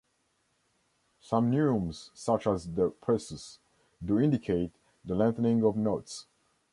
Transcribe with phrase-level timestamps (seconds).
[1.19, 3.59] Some neumes, such as the "pressus",
[4.03, 4.71] do indicate
[5.05, 6.25] the lengthening of notes.